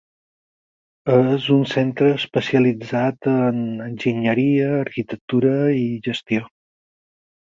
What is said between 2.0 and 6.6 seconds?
especialitzat en Enginyeria, Arquitectura i Gestió.